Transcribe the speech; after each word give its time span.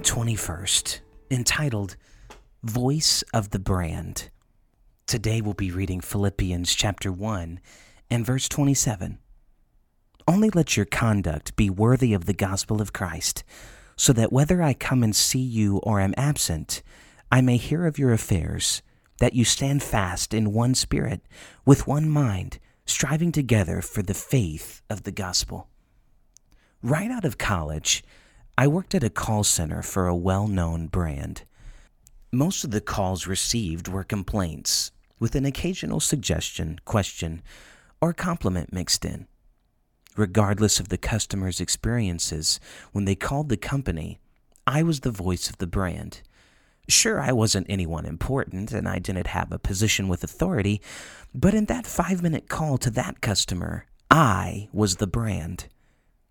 June 0.00 0.24
21st, 0.24 1.00
entitled 1.30 1.96
Voice 2.62 3.22
of 3.34 3.50
the 3.50 3.58
Brand. 3.58 4.30
Today 5.06 5.42
we'll 5.42 5.52
be 5.52 5.70
reading 5.70 6.00
Philippians 6.00 6.74
chapter 6.74 7.12
1 7.12 7.60
and 8.08 8.24
verse 8.24 8.48
27. 8.48 9.18
Only 10.26 10.48
let 10.50 10.74
your 10.74 10.86
conduct 10.86 11.54
be 11.54 11.68
worthy 11.68 12.14
of 12.14 12.24
the 12.24 12.32
gospel 12.32 12.80
of 12.80 12.94
Christ, 12.94 13.44
so 13.94 14.14
that 14.14 14.32
whether 14.32 14.62
I 14.62 14.72
come 14.72 15.02
and 15.02 15.14
see 15.14 15.38
you 15.38 15.78
or 15.78 16.00
am 16.00 16.14
absent, 16.16 16.82
I 17.30 17.42
may 17.42 17.58
hear 17.58 17.84
of 17.84 17.98
your 17.98 18.12
affairs, 18.14 18.80
that 19.18 19.34
you 19.34 19.44
stand 19.44 19.82
fast 19.82 20.32
in 20.32 20.54
one 20.54 20.74
spirit, 20.74 21.20
with 21.66 21.86
one 21.86 22.08
mind, 22.08 22.58
striving 22.86 23.32
together 23.32 23.82
for 23.82 24.02
the 24.02 24.14
faith 24.14 24.80
of 24.88 25.02
the 25.02 25.12
gospel. 25.12 25.68
Right 26.82 27.10
out 27.10 27.26
of 27.26 27.36
college, 27.36 28.02
I 28.60 28.66
worked 28.66 28.94
at 28.94 29.02
a 29.02 29.08
call 29.08 29.42
center 29.42 29.80
for 29.80 30.06
a 30.06 30.14
well 30.14 30.46
known 30.46 30.88
brand. 30.88 31.44
Most 32.30 32.62
of 32.62 32.72
the 32.72 32.82
calls 32.82 33.26
received 33.26 33.88
were 33.88 34.04
complaints, 34.04 34.92
with 35.18 35.34
an 35.34 35.46
occasional 35.46 35.98
suggestion, 35.98 36.78
question, 36.84 37.40
or 38.02 38.12
compliment 38.12 38.70
mixed 38.70 39.06
in. 39.06 39.26
Regardless 40.14 40.78
of 40.78 40.90
the 40.90 40.98
customer's 40.98 41.58
experiences, 41.58 42.60
when 42.92 43.06
they 43.06 43.14
called 43.14 43.48
the 43.48 43.56
company, 43.56 44.18
I 44.66 44.82
was 44.82 45.00
the 45.00 45.10
voice 45.10 45.48
of 45.48 45.56
the 45.56 45.66
brand. 45.66 46.20
Sure, 46.86 47.18
I 47.18 47.32
wasn't 47.32 47.70
anyone 47.70 48.04
important 48.04 48.72
and 48.72 48.86
I 48.86 48.98
didn't 48.98 49.28
have 49.28 49.52
a 49.52 49.58
position 49.58 50.06
with 50.06 50.22
authority, 50.22 50.82
but 51.34 51.54
in 51.54 51.64
that 51.64 51.86
five 51.86 52.22
minute 52.22 52.50
call 52.50 52.76
to 52.76 52.90
that 52.90 53.22
customer, 53.22 53.86
I 54.10 54.68
was 54.70 54.96
the 54.96 55.06
brand. 55.06 55.68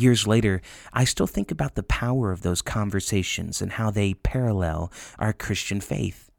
Years 0.00 0.26
later, 0.26 0.62
I 0.94 1.04
still 1.04 1.26
think 1.26 1.50
about 1.50 1.74
the 1.74 1.82
power 1.82 2.32
of 2.32 2.40
those 2.40 2.62
conversations 2.62 3.60
and 3.60 3.72
how 3.72 3.90
they 3.90 4.14
parallel 4.14 4.90
our 5.18 5.34
Christian 5.34 5.78
faith. 5.78 6.30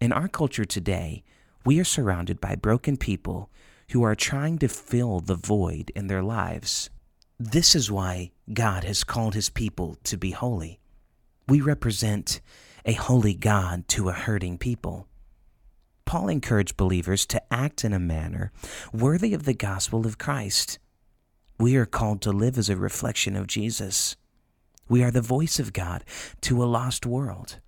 In 0.00 0.10
our 0.10 0.26
culture 0.26 0.64
today, 0.64 1.22
we 1.66 1.78
are 1.78 1.84
surrounded 1.84 2.40
by 2.40 2.54
broken 2.54 2.96
people 2.96 3.50
who 3.90 4.02
are 4.02 4.14
trying 4.14 4.56
to 4.60 4.68
fill 4.68 5.20
the 5.20 5.34
void 5.34 5.92
in 5.94 6.06
their 6.06 6.22
lives. 6.22 6.88
This 7.38 7.74
is 7.74 7.92
why 7.92 8.30
God 8.50 8.84
has 8.84 9.04
called 9.04 9.34
his 9.34 9.50
people 9.50 9.98
to 10.04 10.16
be 10.16 10.30
holy. 10.30 10.80
We 11.46 11.60
represent 11.60 12.40
a 12.86 12.94
holy 12.94 13.34
God 13.34 13.86
to 13.88 14.08
a 14.08 14.12
hurting 14.12 14.56
people. 14.56 15.08
Paul 16.06 16.28
encouraged 16.28 16.78
believers 16.78 17.26
to 17.26 17.52
act 17.52 17.84
in 17.84 17.92
a 17.92 17.98
manner 17.98 18.50
worthy 18.94 19.34
of 19.34 19.42
the 19.42 19.52
gospel 19.52 20.06
of 20.06 20.16
Christ. 20.16 20.78
We 21.58 21.76
are 21.76 21.86
called 21.86 22.20
to 22.22 22.32
live 22.32 22.58
as 22.58 22.68
a 22.68 22.76
reflection 22.76 23.36
of 23.36 23.46
Jesus. 23.46 24.16
We 24.88 25.04
are 25.04 25.12
the 25.12 25.20
voice 25.20 25.60
of 25.60 25.72
God 25.72 26.04
to 26.42 26.62
a 26.62 26.66
lost 26.66 27.06
world. 27.06 27.60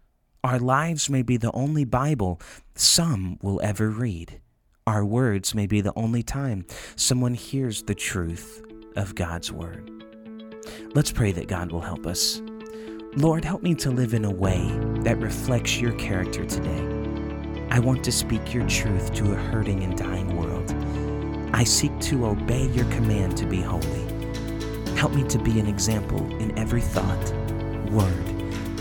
Our 0.42 0.59
lives 0.59 1.09
may 1.09 1.23
be 1.23 1.37
the 1.37 1.53
only 1.53 1.84
Bible 1.84 2.41
some 2.75 3.39
will 3.42 3.61
ever 3.62 3.89
read. 3.89 4.41
Our 4.89 5.05
words 5.05 5.55
may 5.55 5.67
be 5.67 5.80
the 5.80 5.92
only 5.95 6.24
time 6.24 6.67
someone 6.97 7.35
hears 7.35 7.85
the 7.85 7.95
truth 7.95 8.61
of 8.97 9.14
God's 9.14 9.52
Word. 9.52 9.89
Let's 10.95 11.13
pray 11.13 11.30
that 11.33 11.48
God 11.48 11.70
will 11.70 11.80
help 11.80 12.07
us. 12.07 12.42
Lord, 13.14 13.45
help 13.45 13.63
me 13.63 13.74
to 13.77 13.91
live 13.91 14.14
in 14.14 14.24
a 14.24 14.30
way 14.30 14.68
that 15.03 15.18
reflects 15.18 15.80
your 15.80 15.92
character 15.92 16.45
today. 16.45 17.67
I 17.70 17.79
want 17.79 18.03
to 18.05 18.13
speak 18.13 18.53
your 18.53 18.67
truth 18.68 19.14
to 19.14 19.33
a 19.33 19.36
hurting 19.36 19.83
and 19.83 19.97
dying 19.97 20.36
world. 20.36 20.74
I 21.52 21.64
seek 21.64 21.98
to 22.01 22.27
obey 22.27 22.67
your 22.68 22.84
command 22.86 23.36
to 23.39 23.46
be 23.46 23.61
holy. 23.61 24.07
Help 24.96 25.14
me 25.14 25.24
to 25.29 25.39
be 25.39 25.61
an 25.61 25.67
example 25.67 26.20
in 26.40 26.57
every 26.58 26.80
thought, 26.80 27.33
word, 27.90 28.27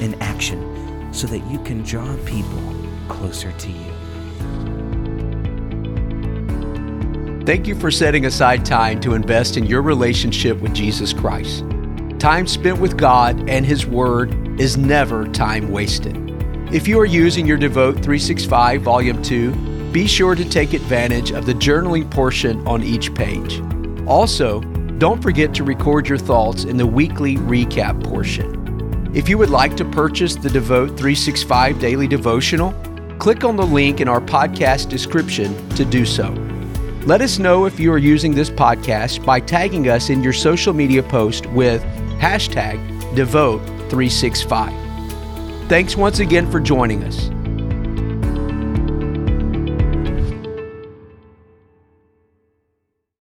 and 0.01 0.15
action 0.21 1.13
so 1.13 1.27
that 1.27 1.39
you 1.49 1.59
can 1.59 1.83
draw 1.83 2.15
people 2.25 2.75
closer 3.07 3.51
to 3.51 3.71
you. 3.71 3.91
Thank 7.45 7.67
you 7.67 7.75
for 7.75 7.91
setting 7.91 8.25
aside 8.25 8.65
time 8.65 8.99
to 9.01 9.13
invest 9.13 9.55
in 9.55 9.65
your 9.65 9.83
relationship 9.83 10.59
with 10.61 10.73
Jesus 10.73 11.13
Christ. 11.13 11.63
Time 12.17 12.47
spent 12.47 12.79
with 12.79 12.97
God 12.97 13.49
and 13.49 13.65
His 13.65 13.85
Word 13.85 14.59
is 14.59 14.77
never 14.77 15.27
time 15.27 15.69
wasted. 15.69 16.17
If 16.73 16.87
you 16.87 16.99
are 16.99 17.05
using 17.05 17.45
your 17.45 17.57
Devote 17.57 17.93
365 17.95 18.81
Volume 18.81 19.21
2, 19.21 19.74
be 19.95 20.05
sure 20.07 20.35
to 20.35 20.43
take 20.43 20.73
advantage 20.73 21.31
of 21.31 21.45
the 21.45 21.53
journaling 21.53 22.11
portion 22.11 22.67
on 22.67 22.83
each 22.83 23.15
page. 23.15 23.61
Also, 24.05 24.59
don't 24.97 25.23
forget 25.23 25.53
to 25.53 25.63
record 25.63 26.09
your 26.09 26.17
thoughts 26.17 26.65
in 26.65 26.75
the 26.75 26.85
weekly 26.85 27.37
recap 27.37 28.03
portion. 28.03 29.09
If 29.15 29.29
you 29.29 29.37
would 29.37 29.49
like 29.49 29.77
to 29.77 29.85
purchase 29.85 30.35
the 30.35 30.49
Devote 30.49 30.97
365 30.97 31.79
Daily 31.79 32.09
Devotional, 32.09 32.73
click 33.19 33.45
on 33.45 33.55
the 33.55 33.65
link 33.65 34.01
in 34.01 34.09
our 34.09 34.19
podcast 34.19 34.89
description 34.89 35.55
to 35.69 35.85
do 35.85 36.05
so. 36.05 36.29
Let 37.05 37.21
us 37.21 37.39
know 37.39 37.63
if 37.63 37.79
you 37.79 37.93
are 37.93 37.97
using 37.97 38.35
this 38.35 38.49
podcast 38.49 39.25
by 39.25 39.39
tagging 39.39 39.87
us 39.87 40.09
in 40.09 40.21
your 40.21 40.33
social 40.33 40.73
media 40.73 41.03
post 41.03 41.45
with 41.45 41.81
hashtag 42.19 42.85
Devote365. 43.15 45.69
Thanks 45.69 45.95
once 45.95 46.19
again 46.19 46.51
for 46.51 46.59
joining 46.59 47.01
us. 47.05 47.31